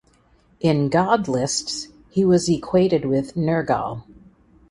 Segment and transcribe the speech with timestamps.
[0.61, 4.01] In god lists he was equated with Nergal.